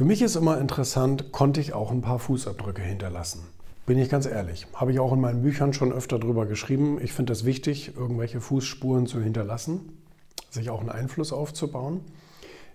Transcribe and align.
Für 0.00 0.06
mich 0.06 0.22
ist 0.22 0.34
immer 0.34 0.58
interessant, 0.58 1.30
konnte 1.30 1.60
ich 1.60 1.74
auch 1.74 1.90
ein 1.90 2.00
paar 2.00 2.18
Fußabdrücke 2.18 2.80
hinterlassen. 2.80 3.42
Bin 3.84 3.98
ich 3.98 4.08
ganz 4.08 4.24
ehrlich. 4.24 4.66
Habe 4.72 4.92
ich 4.92 4.98
auch 4.98 5.12
in 5.12 5.20
meinen 5.20 5.42
Büchern 5.42 5.74
schon 5.74 5.92
öfter 5.92 6.18
drüber 6.18 6.46
geschrieben. 6.46 6.98
Ich 7.02 7.12
finde 7.12 7.34
es 7.34 7.44
wichtig, 7.44 7.98
irgendwelche 7.98 8.40
Fußspuren 8.40 9.06
zu 9.06 9.20
hinterlassen, 9.20 10.02
sich 10.48 10.70
auch 10.70 10.80
einen 10.80 10.88
Einfluss 10.88 11.34
aufzubauen. 11.34 12.00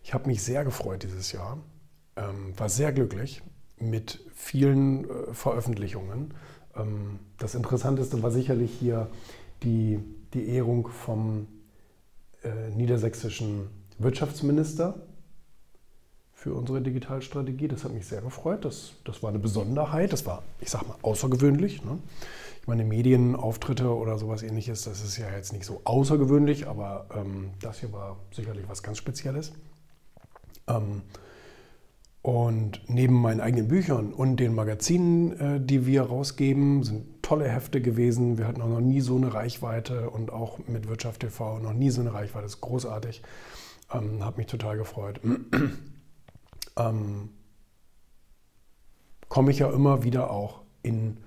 Ich 0.03 0.13
habe 0.13 0.27
mich 0.27 0.43
sehr 0.43 0.63
gefreut 0.63 1.01
dieses 1.01 1.31
Jahr, 1.31 1.57
ähm, 2.15 2.53
war 2.57 2.69
sehr 2.69 2.93
glücklich 2.93 3.41
mit 3.79 4.23
vielen 4.35 5.05
äh, 5.05 5.33
Veröffentlichungen. 5.33 6.31
Ähm, 6.75 7.17
das 7.39 7.55
Interessanteste 7.55 8.21
war 8.21 8.29
sicherlich 8.29 8.71
hier 8.71 9.09
die, 9.63 9.97
die 10.35 10.47
Ehrung 10.49 10.89
vom 10.89 11.47
äh, 12.43 12.69
niedersächsischen 12.75 13.69
Wirtschaftsminister 13.97 15.07
für 16.45 16.53
unsere 16.53 16.79
Digitalstrategie. 16.79 17.67
Das 17.67 17.83
hat 17.83 17.91
mich 17.91 18.05
sehr 18.05 18.21
gefreut. 18.21 18.65
Das, 18.65 18.91
das 19.03 19.23
war 19.23 19.31
eine 19.31 19.39
Besonderheit. 19.39 20.13
Das 20.13 20.27
war, 20.27 20.43
ich 20.59 20.69
sag 20.69 20.87
mal, 20.87 20.95
außergewöhnlich. 21.01 21.83
Ne? 21.83 21.97
Ich 22.61 22.67
meine, 22.67 22.83
Medienauftritte 22.83 23.89
oder 23.89 24.19
sowas 24.19 24.43
ähnliches, 24.43 24.83
das 24.83 25.03
ist 25.03 25.17
ja 25.17 25.25
jetzt 25.35 25.53
nicht 25.53 25.65
so 25.65 25.81
außergewöhnlich, 25.85 26.67
aber 26.67 27.07
ähm, 27.15 27.49
das 27.61 27.79
hier 27.79 27.91
war 27.93 28.17
sicherlich 28.29 28.69
was 28.69 28.83
ganz 28.83 28.99
Spezielles. 28.99 29.53
Ähm, 30.67 31.01
und 32.21 32.81
neben 32.89 33.19
meinen 33.19 33.41
eigenen 33.41 33.67
Büchern 33.67 34.13
und 34.13 34.35
den 34.35 34.53
Magazinen, 34.53 35.39
äh, 35.39 35.59
die 35.59 35.87
wir 35.87 36.03
rausgeben, 36.03 36.83
sind 36.83 37.23
tolle 37.23 37.49
Hefte 37.49 37.81
gewesen. 37.81 38.37
Wir 38.37 38.47
hatten 38.47 38.61
auch 38.61 38.69
noch 38.69 38.81
nie 38.81 39.01
so 39.01 39.15
eine 39.15 39.33
Reichweite 39.33 40.11
und 40.11 40.31
auch 40.31 40.59
mit 40.67 40.87
Wirtschaft 40.87 41.21
TV 41.21 41.57
noch 41.57 41.73
nie 41.73 41.89
so 41.89 42.01
eine 42.01 42.13
Reichweite. 42.13 42.43
Das 42.43 42.53
ist 42.53 42.61
großartig. 42.61 43.23
Ähm, 43.91 44.23
Hat 44.23 44.37
mich 44.37 44.45
total 44.45 44.77
gefreut. 44.77 45.19
Ähm, 46.77 47.29
komme 49.29 49.51
ich 49.51 49.59
ja 49.59 49.69
immer 49.71 50.03
wieder 50.03 50.31
auch 50.31 50.61
in 50.83 51.17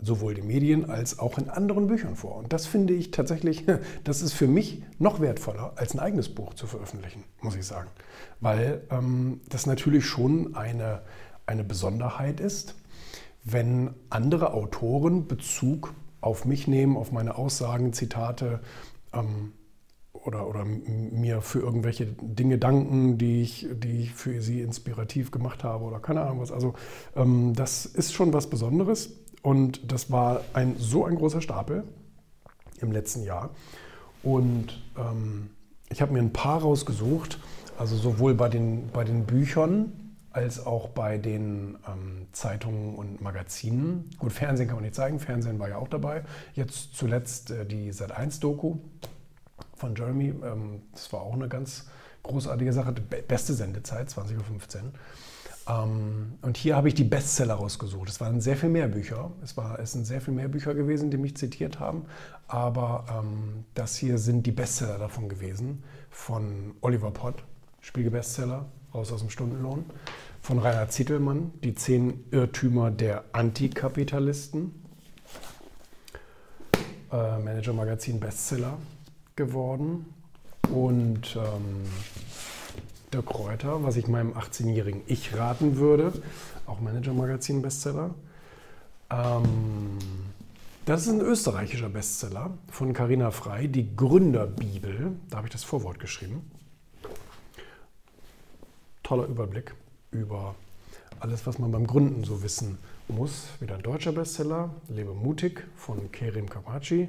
sowohl 0.00 0.34
den 0.34 0.46
Medien 0.46 0.88
als 0.88 1.18
auch 1.18 1.38
in 1.38 1.50
anderen 1.50 1.88
Büchern 1.88 2.14
vor. 2.14 2.36
Und 2.36 2.52
das 2.52 2.66
finde 2.66 2.94
ich 2.94 3.10
tatsächlich, 3.10 3.64
das 4.04 4.22
ist 4.22 4.32
für 4.32 4.46
mich 4.46 4.82
noch 4.98 5.20
wertvoller, 5.20 5.72
als 5.76 5.94
ein 5.94 5.98
eigenes 5.98 6.28
Buch 6.28 6.54
zu 6.54 6.66
veröffentlichen, 6.66 7.24
muss 7.40 7.56
ich 7.56 7.66
sagen. 7.66 7.90
Weil 8.40 8.82
ähm, 8.90 9.40
das 9.48 9.66
natürlich 9.66 10.06
schon 10.06 10.54
eine, 10.54 11.02
eine 11.46 11.64
Besonderheit 11.64 12.38
ist, 12.38 12.76
wenn 13.44 13.94
andere 14.10 14.52
Autoren 14.52 15.26
Bezug 15.26 15.94
auf 16.20 16.44
mich 16.44 16.68
nehmen, 16.68 16.96
auf 16.96 17.12
meine 17.12 17.36
Aussagen, 17.36 17.92
Zitate 17.92 18.60
ähm, 19.12 19.52
oder, 20.28 20.46
oder 20.46 20.64
mir 20.64 21.40
für 21.40 21.58
irgendwelche 21.58 22.04
Dinge 22.06 22.58
danken, 22.58 23.16
die 23.16 23.40
ich, 23.40 23.66
die 23.72 24.02
ich 24.02 24.12
für 24.12 24.42
sie 24.42 24.60
inspirativ 24.60 25.30
gemacht 25.30 25.64
habe 25.64 25.84
oder 25.84 26.00
keine 26.00 26.20
Ahnung 26.20 26.40
was. 26.40 26.52
Also 26.52 26.74
ähm, 27.16 27.54
das 27.54 27.86
ist 27.86 28.12
schon 28.12 28.34
was 28.34 28.50
Besonderes 28.50 29.14
und 29.40 29.90
das 29.90 30.10
war 30.10 30.42
ein, 30.52 30.76
so 30.76 31.06
ein 31.06 31.16
großer 31.16 31.40
Stapel 31.40 31.84
im 32.80 32.92
letzten 32.92 33.22
Jahr. 33.22 33.50
Und 34.22 34.82
ähm, 34.98 35.48
ich 35.88 36.02
habe 36.02 36.12
mir 36.12 36.18
ein 36.18 36.34
paar 36.34 36.60
rausgesucht, 36.60 37.40
also 37.78 37.96
sowohl 37.96 38.34
bei 38.34 38.50
den, 38.50 38.90
bei 38.92 39.04
den 39.04 39.24
Büchern 39.24 39.92
als 40.30 40.64
auch 40.64 40.90
bei 40.90 41.16
den 41.16 41.78
ähm, 41.88 42.26
Zeitungen 42.32 42.96
und 42.96 43.22
Magazinen. 43.22 44.10
Gut, 44.18 44.32
Fernsehen 44.32 44.68
kann 44.68 44.76
man 44.76 44.84
nicht 44.84 44.94
zeigen, 44.94 45.20
Fernsehen 45.20 45.58
war 45.58 45.70
ja 45.70 45.78
auch 45.78 45.88
dabei. 45.88 46.22
Jetzt 46.52 46.94
zuletzt 46.94 47.50
äh, 47.50 47.64
die 47.64 47.92
Sat1-Doku 47.92 48.76
von 49.78 49.94
Jeremy. 49.94 50.34
Ähm, 50.44 50.82
das 50.92 51.12
war 51.12 51.22
auch 51.22 51.34
eine 51.34 51.48
ganz 51.48 51.86
großartige 52.22 52.72
Sache. 52.72 52.92
Beste 52.92 53.54
Sendezeit, 53.54 54.08
20.15 54.08 54.36
Uhr. 54.36 54.92
Ähm, 55.68 56.38
und 56.42 56.56
hier 56.56 56.76
habe 56.76 56.88
ich 56.88 56.94
die 56.94 57.04
Bestseller 57.04 57.54
rausgesucht. 57.54 58.08
Es 58.08 58.20
waren 58.20 58.40
sehr 58.40 58.56
viel 58.56 58.70
mehr 58.70 58.88
Bücher. 58.88 59.30
Es, 59.42 59.56
war, 59.56 59.78
es 59.78 59.92
sind 59.92 60.06
sehr 60.06 60.20
viel 60.20 60.34
mehr 60.34 60.48
Bücher 60.48 60.74
gewesen, 60.74 61.10
die 61.10 61.18
mich 61.18 61.36
zitiert 61.36 61.78
haben. 61.78 62.06
Aber 62.46 63.04
ähm, 63.10 63.64
das 63.74 63.96
hier 63.96 64.18
sind 64.18 64.46
die 64.46 64.52
Bestseller 64.52 64.98
davon 64.98 65.28
gewesen. 65.28 65.82
Von 66.10 66.74
Oliver 66.80 67.10
Pott, 67.10 67.44
Spiegel-Bestseller, 67.80 68.66
raus 68.94 69.12
aus 69.12 69.20
dem 69.20 69.30
Stundenlohn. 69.30 69.84
Von 70.40 70.58
Rainer 70.58 70.88
Zittelmann, 70.88 71.52
Die 71.62 71.74
zehn 71.74 72.24
Irrtümer 72.30 72.90
der 72.90 73.24
Antikapitalisten. 73.32 74.72
Äh, 77.12 77.38
Manager 77.38 77.72
Magazin 77.72 78.20
Bestseller 78.20 78.78
geworden. 79.38 80.04
Und 80.70 81.34
ähm, 81.36 81.86
der 83.14 83.22
Kräuter, 83.22 83.82
was 83.82 83.96
ich 83.96 84.06
meinem 84.06 84.34
18-jährigen 84.34 85.00
Ich 85.06 85.34
raten 85.34 85.78
würde. 85.78 86.12
Auch 86.66 86.80
Manager-Magazin-Bestseller. 86.80 88.14
Ähm, 89.10 89.98
das 90.84 91.02
ist 91.02 91.08
ein 91.08 91.20
österreichischer 91.20 91.88
Bestseller 91.88 92.50
von 92.70 92.92
Carina 92.92 93.30
Frei, 93.30 93.66
die 93.66 93.96
Gründerbibel. 93.96 95.12
Da 95.30 95.38
habe 95.38 95.46
ich 95.46 95.52
das 95.52 95.64
Vorwort 95.64 95.98
geschrieben. 95.98 96.50
Toller 99.02 99.26
Überblick 99.26 99.74
über 100.10 100.54
alles, 101.20 101.46
was 101.46 101.58
man 101.58 101.72
beim 101.72 101.86
Gründen 101.86 102.24
so 102.24 102.42
wissen 102.42 102.78
muss. 103.08 103.48
Wieder 103.60 103.76
ein 103.76 103.82
deutscher 103.82 104.12
Bestseller, 104.12 104.74
Lebe 104.88 105.14
mutig 105.14 105.66
von 105.76 106.12
Kerim 106.12 106.48
Kamachi. 106.48 107.08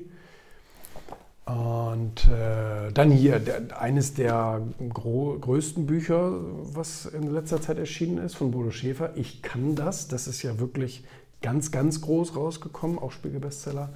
Und 1.50 2.28
äh, 2.28 2.92
dann 2.94 3.10
hier 3.10 3.40
der, 3.40 3.82
eines 3.82 4.14
der 4.14 4.62
größten 4.94 5.88
Bücher, 5.88 6.34
was 6.76 7.08
in 7.08 7.34
letzter 7.34 7.60
Zeit 7.60 7.80
erschienen 7.80 8.20
ist, 8.20 8.36
von 8.36 8.52
Bodo 8.52 8.70
Schäfer. 8.70 9.18
Ich 9.18 9.42
kann 9.42 9.76
das. 9.76 10.08
Das 10.08 10.28
ist 10.28 10.44
ja 10.44 10.60
wirklich 10.60 11.04
ganz, 11.42 11.72
ganz 11.72 12.02
groß 12.02 12.36
rausgekommen, 12.36 13.00
auch 13.00 13.12
Spiegelbestseller. 13.12 13.90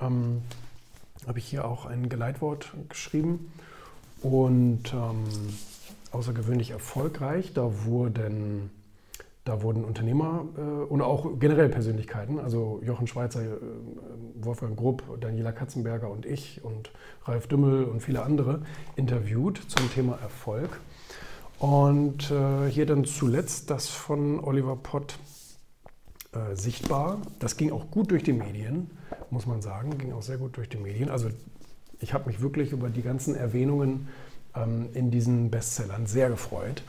Ähm, 0.00 0.42
Habe 1.28 1.38
ich 1.38 1.44
hier 1.44 1.64
auch 1.64 1.86
ein 1.86 2.08
Geleitwort 2.08 2.72
geschrieben. 2.88 3.52
Und 4.22 4.92
ähm, 4.92 5.24
außergewöhnlich 6.10 6.72
erfolgreich. 6.72 7.52
Da 7.54 7.84
wurden 7.84 8.70
da 9.44 9.62
wurden 9.62 9.84
Unternehmer 9.84 10.46
äh, 10.56 10.60
und 10.60 11.02
auch 11.02 11.38
generell 11.38 11.68
Persönlichkeiten, 11.68 12.38
also 12.38 12.80
Jochen 12.84 13.06
Schweizer, 13.06 13.42
äh, 13.42 13.56
Wolfgang 14.34 14.76
Grupp, 14.76 15.02
Daniela 15.20 15.52
Katzenberger 15.52 16.10
und 16.10 16.26
ich 16.26 16.62
und 16.62 16.90
Ralf 17.24 17.46
Dümmel 17.46 17.84
und 17.84 18.00
viele 18.00 18.22
andere 18.22 18.62
interviewt 18.96 19.60
zum 19.68 19.90
Thema 19.92 20.18
Erfolg. 20.22 20.80
Und 21.58 22.30
äh, 22.30 22.70
hier 22.70 22.86
dann 22.86 23.04
zuletzt 23.04 23.70
das 23.70 23.88
von 23.88 24.40
Oliver 24.40 24.76
Pott 24.76 25.18
äh, 26.32 26.54
sichtbar. 26.54 27.18
Das 27.38 27.56
ging 27.56 27.72
auch 27.72 27.90
gut 27.90 28.10
durch 28.10 28.22
die 28.22 28.32
Medien, 28.32 28.90
muss 29.30 29.46
man 29.46 29.62
sagen, 29.62 29.98
ging 29.98 30.12
auch 30.12 30.22
sehr 30.22 30.38
gut 30.38 30.56
durch 30.56 30.68
die 30.68 30.78
Medien. 30.78 31.10
Also 31.10 31.28
ich 31.98 32.14
habe 32.14 32.28
mich 32.28 32.40
wirklich 32.40 32.72
über 32.72 32.88
die 32.88 33.02
ganzen 33.02 33.34
Erwähnungen 33.34 34.08
ähm, 34.54 34.88
in 34.94 35.10
diesen 35.10 35.50
Bestsellern 35.50 36.06
sehr 36.06 36.30
gefreut. 36.30 36.82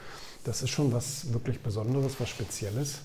Das 0.43 0.63
ist 0.63 0.71
schon 0.71 0.91
was 0.91 1.31
wirklich 1.31 1.59
Besonderes, 1.59 2.19
was 2.19 2.29
Spezielles. 2.29 3.01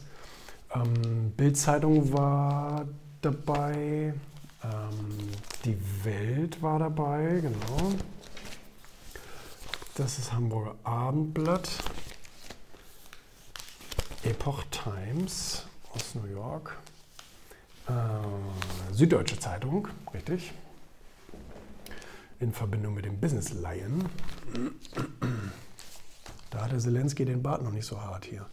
Ähm, 0.74 1.32
Bildzeitung 1.36 2.12
war 2.12 2.86
dabei, 3.20 4.14
ähm, 4.64 5.28
die 5.64 5.76
Welt 6.04 6.62
war 6.62 6.78
dabei, 6.78 7.40
genau. 7.42 7.92
Das 9.96 10.18
ist 10.18 10.32
Hamburger 10.32 10.74
Abendblatt, 10.84 11.70
Epoch 14.24 14.64
Times 14.70 15.64
aus 15.92 16.14
New 16.14 16.26
York, 16.26 16.76
äh, 17.88 18.94
Süddeutsche 18.94 19.38
Zeitung, 19.38 19.88
richtig, 20.12 20.52
in 22.40 22.52
Verbindung 22.52 22.94
mit 22.94 23.04
dem 23.04 23.18
Business 23.20 23.52
Lion. 23.52 24.04
Da 26.56 26.64
hatte 26.64 26.78
Zelensky 26.78 27.26
den 27.26 27.42
Bart 27.42 27.62
noch 27.62 27.70
nicht 27.70 27.84
so 27.84 28.00
hart 28.00 28.24
hier. 28.24 28.46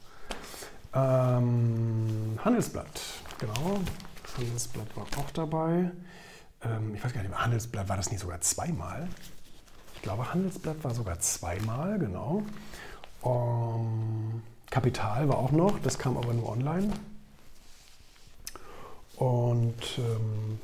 Ähm, 0.94 2.38
Handelsblatt, 2.44 3.02
genau. 3.40 3.80
Handelsblatt 4.36 4.88
war 4.98 5.04
auch 5.18 5.32
dabei. 5.32 5.90
Ähm, 6.66 6.96
ich 6.96 7.02
weiß 7.02 7.14
gar 7.14 7.24
nicht, 7.24 7.34
Handelsblatt 7.34 7.88
war 7.88 7.96
das 7.96 8.12
nicht 8.12 8.20
sogar 8.20 8.42
zweimal? 8.42 9.08
Ich 9.96 10.02
glaube, 10.02 10.34
Handelsblatt 10.34 10.84
war 10.84 10.94
sogar 10.94 11.18
zweimal, 11.22 11.98
genau. 11.98 12.44
Um, 13.22 14.44
Kapital 14.70 15.30
war 15.30 15.38
auch 15.38 15.54
noch, 15.54 15.80
das 15.80 15.98
kam 15.98 16.18
aber 16.18 16.34
nur 16.34 16.50
online. 16.50 16.92
Und 19.16 19.98
ähm, 19.98 20.60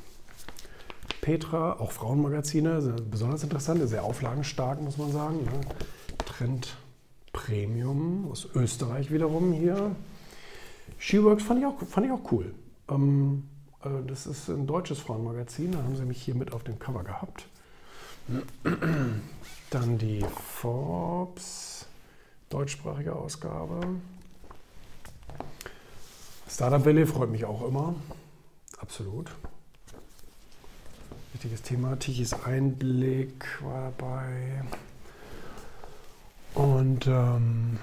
Petra, 1.22 1.72
auch 1.80 1.90
Frauenmagazine, 1.90 2.96
besonders 3.10 3.42
interessant, 3.42 3.88
sehr 3.88 4.04
auflagenstark, 4.04 4.82
muss 4.82 4.98
man 4.98 5.10
sagen. 5.10 5.42
Ne? 5.42 5.60
Trend 6.26 6.76
Premium 7.32 8.28
aus 8.30 8.48
Österreich 8.54 9.10
wiederum 9.10 9.52
hier. 9.52 9.94
SheWorks 10.98 11.42
fand 11.42 11.60
ich 11.60 11.66
auch, 11.66 11.82
fand 11.82 12.06
ich 12.06 12.12
auch 12.12 12.32
cool. 12.32 12.54
Ähm, 12.88 13.44
äh, 13.82 13.88
das 14.06 14.26
ist 14.26 14.48
ein 14.48 14.66
deutsches 14.66 14.98
Frauenmagazin, 14.98 15.72
da 15.72 15.78
haben 15.78 15.96
sie 15.96 16.04
mich 16.04 16.22
hier 16.22 16.34
mit 16.34 16.52
auf 16.52 16.64
dem 16.64 16.78
Cover 16.78 17.04
gehabt. 17.04 17.46
Dann 19.70 19.98
die 19.98 20.24
Forbes, 20.60 21.86
deutschsprachige 22.48 23.14
Ausgabe. 23.14 23.80
Startup 26.48 26.84
Valley 26.84 27.06
freut 27.06 27.30
mich 27.30 27.44
auch 27.44 27.66
immer. 27.66 27.94
Absolut. 28.78 29.30
Wichtiges 31.32 31.62
Thema. 31.62 31.96
Tichys 31.98 32.34
Einblick 32.34 33.62
war 33.62 33.92
dabei. 33.96 34.64
Und 36.54 37.06
ähm, 37.06 37.78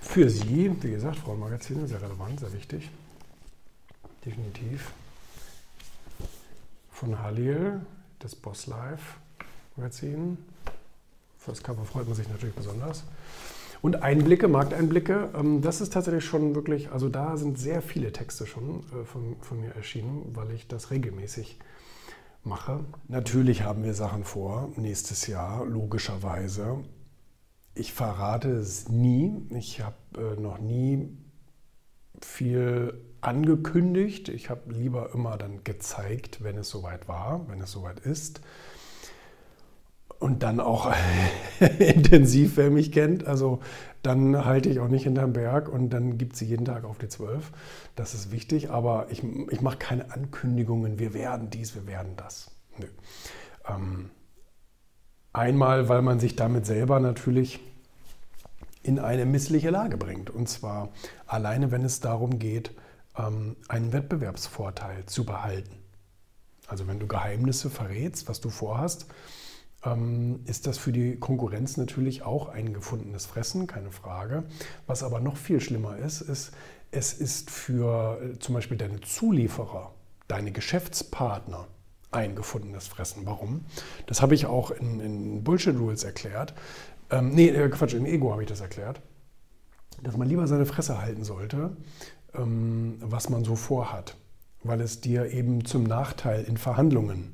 für 0.00 0.30
Sie, 0.30 0.74
wie 0.80 0.90
gesagt, 0.90 1.16
Frauenmagazine, 1.16 1.86
sehr 1.86 2.00
relevant, 2.00 2.40
sehr 2.40 2.52
wichtig. 2.52 2.90
Definitiv. 4.24 4.92
Von 6.90 7.22
Halil, 7.22 7.80
das 8.18 8.34
Boss 8.34 8.66
Life 8.66 9.18
Magazin. 9.76 10.38
Fürs 11.38 11.62
Cover 11.62 11.84
freut 11.84 12.06
man 12.06 12.16
sich 12.16 12.28
natürlich 12.28 12.54
besonders. 12.54 13.04
Und 13.80 14.02
Einblicke, 14.02 14.48
Markteinblicke, 14.48 15.30
ähm, 15.36 15.62
das 15.62 15.80
ist 15.80 15.92
tatsächlich 15.92 16.24
schon 16.24 16.54
wirklich, 16.56 16.90
also 16.90 17.08
da 17.08 17.36
sind 17.36 17.58
sehr 17.58 17.80
viele 17.80 18.12
Texte 18.12 18.46
schon 18.46 18.80
äh, 18.92 19.04
von, 19.04 19.36
von 19.40 19.60
mir 19.60 19.74
erschienen, 19.76 20.24
weil 20.34 20.50
ich 20.50 20.66
das 20.66 20.90
regelmäßig 20.90 21.58
mache. 22.42 22.80
Natürlich 23.06 23.62
haben 23.62 23.84
wir 23.84 23.94
Sachen 23.94 24.24
vor, 24.24 24.72
nächstes 24.76 25.28
Jahr, 25.28 25.64
logischerweise. 25.64 26.78
Ich 27.78 27.92
verrate 27.92 28.50
es 28.50 28.88
nie. 28.88 29.36
Ich 29.50 29.80
habe 29.80 29.96
äh, 30.16 30.40
noch 30.40 30.58
nie 30.58 31.08
viel 32.20 33.00
angekündigt. 33.20 34.28
Ich 34.28 34.50
habe 34.50 34.72
lieber 34.72 35.14
immer 35.14 35.36
dann 35.36 35.62
gezeigt, 35.62 36.42
wenn 36.42 36.58
es 36.58 36.68
soweit 36.68 37.06
war, 37.06 37.48
wenn 37.48 37.60
es 37.60 37.70
soweit 37.70 38.00
ist 38.00 38.40
und 40.18 40.42
dann 40.42 40.58
auch 40.60 40.92
intensiv, 41.78 42.56
wer 42.56 42.70
mich 42.70 42.90
kennt. 42.90 43.26
Also 43.26 43.60
dann 44.02 44.44
halte 44.44 44.68
ich 44.68 44.80
auch 44.80 44.88
nicht 44.88 45.04
hinterm 45.04 45.32
Berg 45.32 45.68
und 45.68 45.90
dann 45.90 46.18
gibt 46.18 46.36
sie 46.36 46.46
jeden 46.46 46.64
Tag 46.64 46.84
auf 46.84 46.98
die 46.98 47.08
12. 47.08 47.52
Das 47.94 48.14
ist 48.14 48.32
wichtig, 48.32 48.70
aber 48.70 49.06
ich, 49.10 49.22
ich 49.50 49.60
mache 49.60 49.78
keine 49.78 50.12
Ankündigungen, 50.12 50.98
wir 50.98 51.14
werden 51.14 51.50
dies, 51.50 51.74
wir 51.74 51.86
werden 51.86 52.14
das. 52.16 52.50
Nö. 52.78 52.86
Ähm, 53.68 54.10
einmal, 55.32 55.88
weil 55.88 56.02
man 56.02 56.20
sich 56.20 56.36
damit 56.36 56.66
selber 56.66 57.00
natürlich 57.00 57.60
in 58.82 58.98
eine 58.98 59.26
missliche 59.26 59.70
Lage 59.70 59.96
bringt. 59.96 60.30
Und 60.30 60.48
zwar 60.48 60.90
alleine, 61.26 61.70
wenn 61.70 61.84
es 61.84 62.00
darum 62.00 62.38
geht, 62.38 62.72
ähm, 63.16 63.56
einen 63.68 63.92
Wettbewerbsvorteil 63.92 65.06
zu 65.06 65.24
behalten. 65.26 65.76
Also 66.66 66.86
wenn 66.86 66.98
du 66.98 67.06
Geheimnisse 67.06 67.70
verrätst, 67.70 68.28
was 68.28 68.40
du 68.40 68.50
vorhast, 68.50 69.06
ähm, 69.84 70.40
ist 70.44 70.66
das 70.66 70.78
für 70.78 70.92
die 70.92 71.16
Konkurrenz 71.16 71.76
natürlich 71.76 72.22
auch 72.22 72.48
ein 72.48 72.72
gefundenes 72.72 73.26
Fressen, 73.26 73.66
keine 73.66 73.90
Frage. 73.90 74.44
Was 74.86 75.02
aber 75.02 75.20
noch 75.20 75.36
viel 75.36 75.60
schlimmer 75.60 75.96
ist, 75.98 76.20
ist, 76.20 76.52
es 76.90 77.12
ist 77.12 77.50
für 77.50 78.20
äh, 78.22 78.38
zum 78.38 78.54
Beispiel 78.54 78.76
deine 78.76 79.00
Zulieferer, 79.00 79.94
deine 80.26 80.52
Geschäftspartner 80.52 81.66
ein 82.10 82.34
gefundenes 82.34 82.88
Fressen. 82.88 83.26
Warum? 83.26 83.64
Das 84.06 84.22
habe 84.22 84.34
ich 84.34 84.46
auch 84.46 84.70
in, 84.70 85.00
in 85.00 85.44
Bullshit 85.44 85.76
Rules 85.76 86.04
erklärt. 86.04 86.54
Ähm, 87.10 87.30
nee, 87.34 87.48
äh, 87.48 87.68
Quatsch, 87.68 87.94
im 87.94 88.06
Ego 88.06 88.32
habe 88.32 88.42
ich 88.42 88.48
das 88.48 88.60
erklärt. 88.60 89.00
Dass 90.02 90.16
man 90.16 90.28
lieber 90.28 90.46
seine 90.46 90.66
Fresse 90.66 91.00
halten 91.00 91.24
sollte, 91.24 91.76
ähm, 92.34 92.98
was 93.00 93.30
man 93.30 93.44
so 93.44 93.56
vorhat, 93.56 94.16
weil 94.62 94.80
es 94.80 95.00
dir 95.00 95.32
eben 95.32 95.64
zum 95.64 95.84
Nachteil 95.84 96.44
in 96.44 96.56
Verhandlungen 96.56 97.32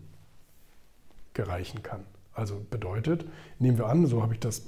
gereichen 1.35 1.83
kann. 1.83 2.05
Also 2.33 2.65
bedeutet, 2.71 3.27
nehmen 3.59 3.79
wir 3.79 3.87
an, 3.87 4.07
so 4.07 4.23
habe 4.23 4.35
ich 4.35 4.41
das 4.41 4.63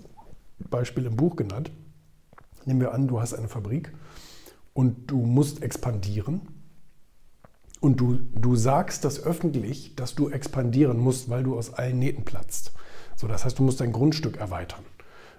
Beispiel 0.58 1.06
im 1.06 1.16
Buch 1.16 1.36
genannt, 1.36 1.70
nehmen 2.64 2.80
wir 2.80 2.92
an, 2.92 3.08
du 3.08 3.20
hast 3.20 3.34
eine 3.34 3.48
Fabrik 3.48 3.92
und 4.72 5.10
du 5.10 5.18
musst 5.18 5.62
expandieren 5.62 6.42
und 7.80 8.00
du, 8.00 8.18
du 8.34 8.56
sagst 8.56 9.04
das 9.04 9.22
öffentlich, 9.22 9.94
dass 9.96 10.14
du 10.14 10.28
expandieren 10.28 10.98
musst, 10.98 11.28
weil 11.28 11.42
du 11.42 11.56
aus 11.56 11.74
allen 11.74 11.98
Nähten 11.98 12.24
platzt. 12.24 12.72
So, 13.16 13.26
das 13.26 13.44
heißt, 13.44 13.58
du 13.58 13.62
musst 13.62 13.80
dein 13.80 13.92
Grundstück 13.92 14.36
erweitern. 14.36 14.84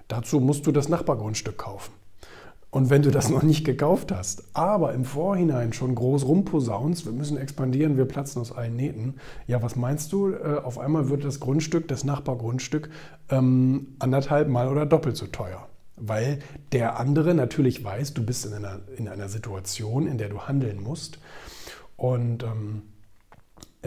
Dazu 0.08 0.40
musst 0.40 0.66
du 0.66 0.72
das 0.72 0.90
Nachbargrundstück 0.90 1.58
kaufen. 1.58 1.92
Und 2.70 2.90
wenn 2.90 3.02
du 3.02 3.12
das 3.12 3.30
noch 3.30 3.44
nicht 3.44 3.66
gekauft 3.66 4.12
hast, 4.12 4.44
aber 4.54 4.94
im 4.94 5.06
Vorhinein 5.06 5.74
schon 5.74 5.96
groß 5.96 6.26
rumposaunst, 6.26 7.06
wir 7.06 7.14
müssen 7.14 7.38
expandieren, 7.38 7.98
wir 7.98 8.06
platzen 8.06 8.42
aus 8.42 8.52
allen 8.52 8.76
Nähten, 8.76 9.16
ja, 9.48 9.62
was 9.62 9.76
meinst 9.76 10.12
du? 10.12 10.34
Äh, 10.34 10.62
auf 10.64 10.78
einmal 10.78 11.10
wird 11.10 11.24
das 11.24 11.40
Grundstück, 11.40 11.88
das 11.88 12.04
Nachbargrundstück, 12.04 12.90
ähm, 13.30 13.96
anderthalb 14.00 14.50
Mal 14.50 14.68
oder 14.68 14.86
doppelt 14.86 15.16
so 15.16 15.28
teuer. 15.28 15.68
Weil 15.96 16.40
der 16.74 17.00
andere 17.00 17.34
natürlich 17.34 17.84
weiß, 17.84 18.14
du 18.14 18.24
bist 18.24 18.46
in 18.46 18.54
einer, 18.54 18.82
in 18.98 19.08
einer 19.08 19.30
Situation, 19.30 20.06
in 20.06 20.18
der 20.18 20.30
du 20.30 20.42
handeln 20.42 20.84
musst 20.84 21.20
und 21.98 22.44
ähm, 22.44 22.84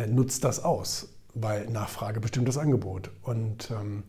nutzt 0.09 0.45
das 0.45 0.62
aus, 0.62 1.09
weil 1.35 1.67
Nachfrage 1.71 2.21
bestimmt 2.21 2.49
das 2.49 2.59
Angebot. 2.59 3.11
Und 3.23 3.71
ähm, 3.71 4.05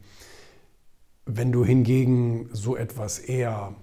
wenn 1.25 1.51
du 1.51 1.63
hingegen 1.63 2.49
so 2.51 2.75
etwas 2.75 3.19
eher 3.19 3.75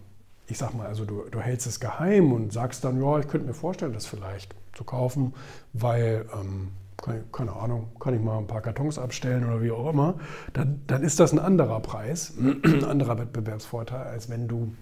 ich 0.49 0.59
sag 0.59 0.75
mal, 0.75 0.87
also 0.87 1.05
du, 1.05 1.25
du 1.31 1.41
hältst 1.41 1.67
es 1.67 1.79
geheim 1.79 2.33
und 2.33 2.53
sagst 2.53 2.83
dann, 2.83 3.01
ja, 3.01 3.19
ich 3.19 3.29
könnte 3.29 3.47
mir 3.47 3.55
vorstellen, 3.55 3.93
das 3.93 4.07
vielleicht 4.07 4.55
zu 4.73 4.83
kaufen, 4.83 5.35
weil, 5.75 6.27
ähm, 6.33 6.73
keine, 6.97 7.25
keine, 7.31 7.53
Ahnung, 7.53 7.91
kann 8.01 8.15
ich 8.15 8.21
mal 8.21 8.39
ein 8.39 8.47
paar 8.47 8.63
Kartons 8.63 8.99
abstellen 8.99 9.45
oder 9.45 9.63
wie 9.63 9.71
auch 9.71 9.91
immer, 9.91 10.15
dann, 10.55 10.83
dann 10.87 11.03
ist 11.03 11.21
das 11.21 11.33
ein 11.33 11.39
anderer 11.39 11.81
Preis, 11.81 12.33
ein 12.39 12.85
anderer 12.89 13.19
Wettbewerbsvorteil, 13.19 14.07
als 14.07 14.31
wenn 14.31 14.49
du 14.49 14.73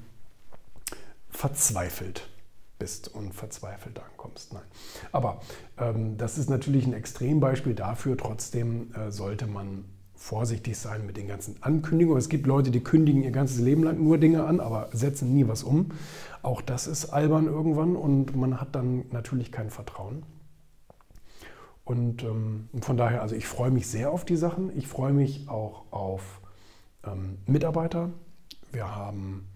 verzweifelt 1.30 2.28
bist 2.78 3.08
und 3.08 3.34
verzweifelt 3.34 3.98
ankommst. 3.98 4.52
Nein. 4.52 4.62
Aber 5.12 5.40
ähm, 5.78 6.16
das 6.16 6.38
ist 6.38 6.50
natürlich 6.50 6.86
ein 6.86 6.92
Extrembeispiel 6.92 7.74
dafür. 7.74 8.16
Trotzdem 8.16 8.92
äh, 8.94 9.10
sollte 9.10 9.46
man 9.46 9.84
vorsichtig 10.14 10.78
sein 10.78 11.06
mit 11.06 11.16
den 11.16 11.28
ganzen 11.28 11.62
Ankündigungen. 11.62 12.18
Es 12.18 12.28
gibt 12.28 12.46
Leute, 12.46 12.70
die 12.70 12.82
kündigen 12.82 13.22
ihr 13.22 13.30
ganzes 13.30 13.58
Leben 13.58 13.82
lang 13.82 14.02
nur 14.02 14.18
Dinge 14.18 14.44
an, 14.44 14.60
aber 14.60 14.88
setzen 14.92 15.34
nie 15.34 15.46
was 15.46 15.62
um. 15.62 15.90
Auch 16.42 16.62
das 16.62 16.86
ist 16.86 17.06
albern 17.06 17.46
irgendwann 17.46 17.96
und 17.96 18.34
man 18.34 18.60
hat 18.60 18.74
dann 18.74 19.04
natürlich 19.12 19.52
kein 19.52 19.70
Vertrauen. 19.70 20.24
Und 21.84 22.24
ähm, 22.24 22.68
von 22.80 22.96
daher, 22.96 23.22
also 23.22 23.36
ich 23.36 23.46
freue 23.46 23.70
mich 23.70 23.86
sehr 23.86 24.10
auf 24.10 24.24
die 24.24 24.36
Sachen. 24.36 24.76
Ich 24.76 24.88
freue 24.88 25.12
mich 25.12 25.48
auch 25.48 25.84
auf 25.92 26.40
ähm, 27.04 27.38
Mitarbeiter. 27.46 28.10
Wir 28.72 28.96
haben 28.96 29.46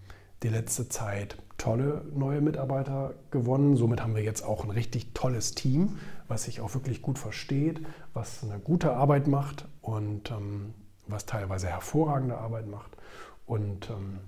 die 0.41 0.47
letzte 0.47 0.87
Zeit 0.87 1.37
tolle 1.61 2.03
neue 2.15 2.41
Mitarbeiter 2.41 3.13
gewonnen. 3.29 3.75
Somit 3.75 4.01
haben 4.01 4.15
wir 4.15 4.23
jetzt 4.23 4.43
auch 4.43 4.63
ein 4.63 4.71
richtig 4.71 5.13
tolles 5.13 5.53
Team, 5.53 5.99
was 6.27 6.43
sich 6.43 6.59
auch 6.59 6.73
wirklich 6.73 7.03
gut 7.03 7.19
versteht, 7.19 7.85
was 8.15 8.43
eine 8.43 8.59
gute 8.59 8.93
Arbeit 8.93 9.27
macht 9.27 9.67
und 9.81 10.31
ähm, 10.31 10.73
was 11.07 11.27
teilweise 11.27 11.67
hervorragende 11.67 12.39
Arbeit 12.39 12.67
macht. 12.67 12.97
Und 13.45 13.91
ähm, 13.91 14.19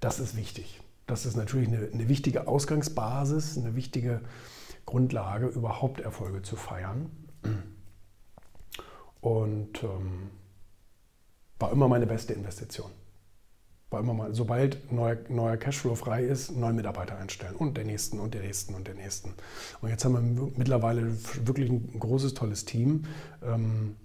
das 0.00 0.18
ist 0.18 0.36
wichtig. 0.36 0.80
Das 1.06 1.24
ist 1.24 1.36
natürlich 1.36 1.68
eine, 1.68 1.88
eine, 1.92 2.08
wichtige 2.08 2.48
Ausgangsbasis, 2.48 3.56
eine 3.56 3.76
wichtige 3.76 4.22
Grundlage, 4.86 5.46
überhaupt 5.46 6.00
Erfolge 6.00 6.42
zu 6.42 6.56
feiern. 6.56 7.10
Und 9.20 9.84
ähm, 9.84 10.30
war 11.60 11.70
immer 11.70 11.86
meine 11.86 12.06
beste 12.08 12.32
Investition 12.32 12.90
war 13.92 14.00
immer 14.00 14.14
mal, 14.14 14.34
sobald 14.34 14.92
neuer, 14.92 15.16
neuer 15.28 15.56
Cashflow 15.56 15.94
frei 15.94 16.24
ist, 16.24 16.56
neue 16.56 16.72
Mitarbeiter 16.72 17.18
einstellen 17.18 17.54
und 17.54 17.76
der 17.76 17.84
nächsten 17.84 18.18
und 18.18 18.34
der 18.34 18.42
nächsten 18.42 18.74
und 18.74 18.86
der 18.86 18.94
nächsten. 18.94 19.34
Und 19.80 19.90
jetzt 19.90 20.04
haben 20.04 20.36
wir 20.36 20.52
mittlerweile 20.56 21.12
wirklich 21.44 21.70
ein 21.70 21.98
großes, 21.98 22.34
tolles 22.34 22.64
Team. 22.64 23.04
Ähm, 23.42 23.96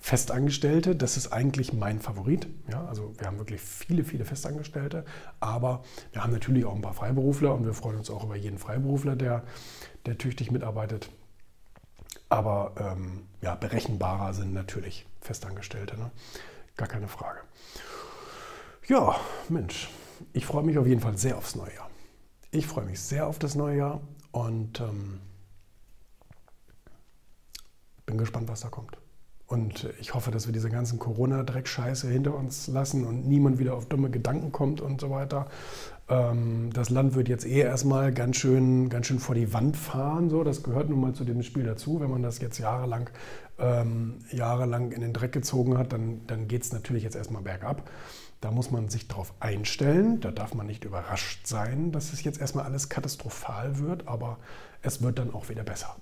Festangestellte, 0.00 0.94
das 0.96 1.16
ist 1.16 1.32
eigentlich 1.32 1.72
mein 1.72 2.00
Favorit. 2.00 2.46
Ja, 2.70 2.86
also 2.86 3.12
wir 3.18 3.26
haben 3.26 3.38
wirklich 3.38 3.60
viele, 3.60 4.04
viele 4.04 4.24
Festangestellte, 4.24 5.04
aber 5.40 5.82
wir 6.12 6.22
haben 6.22 6.32
natürlich 6.32 6.64
auch 6.64 6.74
ein 6.74 6.82
paar 6.82 6.94
Freiberufler 6.94 7.54
und 7.54 7.66
wir 7.66 7.74
freuen 7.74 7.98
uns 7.98 8.08
auch 8.08 8.24
über 8.24 8.36
jeden 8.36 8.58
Freiberufler, 8.58 9.16
der, 9.16 9.42
der 10.06 10.16
tüchtig 10.16 10.50
mitarbeitet. 10.50 11.10
Aber 12.28 12.72
ähm, 12.78 13.22
ja, 13.42 13.54
berechenbarer 13.54 14.34
sind 14.34 14.52
natürlich 14.52 15.06
Festangestellte, 15.20 15.98
ne? 15.98 16.10
gar 16.76 16.88
keine 16.88 17.08
Frage. 17.08 17.40
Ja, 18.88 19.16
Mensch, 19.50 19.90
ich 20.32 20.46
freue 20.46 20.64
mich 20.64 20.78
auf 20.78 20.86
jeden 20.86 21.02
Fall 21.02 21.18
sehr 21.18 21.36
aufs 21.36 21.54
neue 21.54 21.74
Jahr. 21.74 21.90
Ich 22.50 22.66
freue 22.66 22.86
mich 22.86 22.98
sehr 22.98 23.26
auf 23.26 23.38
das 23.38 23.54
neue 23.54 23.76
Jahr 23.76 24.00
und 24.32 24.80
ähm, 24.80 25.20
bin 28.06 28.16
gespannt, 28.16 28.48
was 28.48 28.60
da 28.60 28.68
kommt. 28.68 28.96
Und 29.46 29.90
ich 30.00 30.14
hoffe, 30.14 30.30
dass 30.30 30.46
wir 30.46 30.54
diese 30.54 30.70
ganzen 30.70 30.98
Corona-Dreckscheiße 30.98 32.08
hinter 32.08 32.34
uns 32.34 32.66
lassen 32.68 33.04
und 33.04 33.26
niemand 33.26 33.58
wieder 33.58 33.74
auf 33.74 33.86
dumme 33.86 34.08
Gedanken 34.08 34.52
kommt 34.52 34.80
und 34.80 35.02
so 35.02 35.10
weiter. 35.10 35.48
Ähm, 36.08 36.70
das 36.72 36.88
Land 36.88 37.14
wird 37.14 37.28
jetzt 37.28 37.44
eh 37.44 37.60
erstmal 37.60 38.10
ganz 38.14 38.36
schön, 38.36 38.88
ganz 38.88 39.06
schön 39.06 39.18
vor 39.18 39.34
die 39.34 39.52
Wand 39.52 39.76
fahren. 39.76 40.30
So. 40.30 40.44
Das 40.44 40.62
gehört 40.62 40.88
nun 40.88 41.00
mal 41.00 41.12
zu 41.12 41.24
dem 41.24 41.42
Spiel 41.42 41.64
dazu, 41.64 42.00
wenn 42.00 42.10
man 42.10 42.22
das 42.22 42.40
jetzt 42.40 42.56
jahrelang 42.56 43.10
ähm, 43.58 44.14
jahrelang 44.30 44.92
in 44.92 45.00
den 45.00 45.12
Dreck 45.12 45.32
gezogen 45.32 45.78
hat, 45.78 45.92
dann, 45.92 46.20
dann 46.26 46.48
geht 46.48 46.62
es 46.62 46.72
natürlich 46.72 47.02
jetzt 47.02 47.16
erstmal 47.16 47.42
bergab. 47.42 47.88
Da 48.40 48.50
muss 48.50 48.70
man 48.70 48.88
sich 48.88 49.08
darauf 49.08 49.34
einstellen. 49.40 50.20
Da 50.20 50.30
darf 50.30 50.54
man 50.54 50.66
nicht 50.66 50.84
überrascht 50.84 51.46
sein, 51.46 51.90
dass 51.92 52.12
es 52.12 52.22
jetzt 52.22 52.40
erstmal 52.40 52.64
alles 52.64 52.88
katastrophal 52.88 53.78
wird, 53.78 54.06
aber 54.06 54.38
es 54.82 55.02
wird 55.02 55.18
dann 55.18 55.34
auch 55.34 55.48
wieder 55.48 55.64
besser. 55.64 55.96